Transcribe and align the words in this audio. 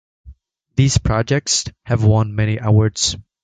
These 0.77 0.97
projects 0.97 1.65
have 1.83 2.03
won 2.03 2.33
many 2.33 2.57
awards. 2.57 3.17